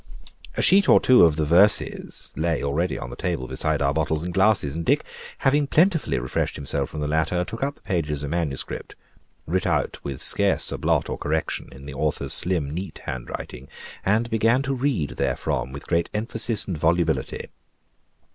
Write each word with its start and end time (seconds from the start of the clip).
A 0.57 0.63
sheet 0.63 0.89
or 0.89 0.99
two 0.99 1.25
of 1.25 1.35
the 1.35 1.45
verses 1.45 2.33
lay 2.35 2.63
already 2.63 2.97
on 2.97 3.11
the 3.11 3.15
table 3.15 3.47
beside 3.47 3.83
our 3.83 3.93
bottles 3.93 4.23
and 4.23 4.33
glasses, 4.33 4.73
and 4.73 4.83
Dick 4.83 5.05
having 5.37 5.67
plentifully 5.67 6.17
refreshed 6.17 6.55
himself 6.55 6.89
from 6.89 7.01
the 7.01 7.07
latter, 7.07 7.45
took 7.45 7.61
up 7.61 7.75
the 7.75 7.81
pages 7.83 8.23
of 8.23 8.31
manuscript, 8.31 8.95
writ 9.45 9.67
out 9.67 9.99
with 10.03 10.19
scarce 10.19 10.71
a 10.71 10.79
blot 10.79 11.07
or 11.07 11.19
correction, 11.19 11.69
in 11.71 11.85
the 11.85 11.93
author's 11.93 12.33
slim, 12.33 12.71
neat 12.73 13.01
handwriting, 13.05 13.67
and 14.03 14.31
began 14.31 14.63
to 14.63 14.73
read 14.73 15.17
therefrom 15.17 15.71
with 15.71 15.85
great 15.85 16.09
emphasis 16.15 16.65
and 16.65 16.79
volubility. 16.79 17.49